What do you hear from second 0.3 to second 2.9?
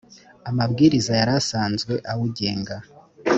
amabwiriza yari asanzwe awugenga